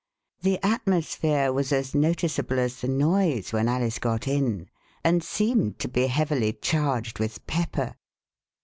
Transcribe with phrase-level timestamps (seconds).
[0.41, 4.67] The atmosphere was as noticeable as the noise when Alice got in,
[5.03, 7.95] and seemed to be heavily charged with pepper.